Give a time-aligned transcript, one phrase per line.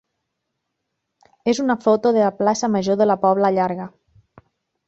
[1.53, 3.91] és una foto de la plaça major de la Pobla Llarga.